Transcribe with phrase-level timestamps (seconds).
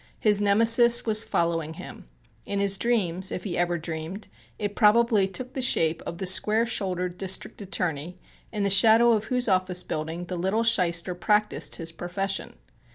[0.19, 2.07] His Nemesis was following him.
[2.47, 6.65] In his dreams, if he ever dreamed, it probably took the shape of the square
[6.65, 8.17] shouldered District Attorney
[8.51, 12.55] in the shadow of whose office building the little shyster practised his profession.